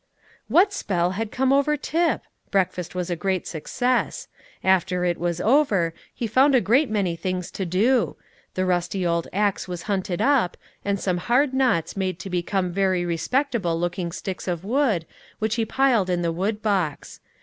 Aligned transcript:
What 0.47 0.73
spell 0.73 1.11
had 1.11 1.29
come 1.31 1.53
over 1.53 1.77
Tip? 1.77 2.21
Breakfast 2.49 2.95
was 2.95 3.11
a 3.11 3.15
great 3.15 3.45
success. 3.45 4.27
After 4.63 5.05
it 5.05 5.19
was 5.19 5.39
over 5.39 5.93
he 6.11 6.25
found 6.25 6.55
a 6.55 6.59
great 6.59 6.89
many 6.89 7.15
things 7.15 7.51
to 7.51 7.67
do; 7.67 8.15
the 8.55 8.65
rusty 8.65 9.05
old 9.05 9.27
axe 9.31 9.67
was 9.67 9.83
hunted 9.83 10.19
up, 10.19 10.57
and 10.83 10.99
some 10.99 11.17
hard 11.17 11.53
knots 11.53 11.95
made 11.95 12.17
to 12.17 12.31
become 12.31 12.71
very 12.71 13.05
respectable 13.05 13.79
looking 13.79 14.11
sticks 14.11 14.47
of 14.47 14.63
wood, 14.65 15.05
which 15.37 15.53
he 15.53 15.65
piled 15.65 16.09
in 16.09 16.23
the 16.23 16.31
wood 16.31 16.63
box. 16.63 17.19